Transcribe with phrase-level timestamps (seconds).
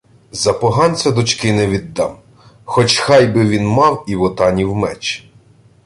[0.43, 2.17] —За поганця дочки не віддам,
[2.65, 5.29] хоч хай би він мав і Вотанів меч.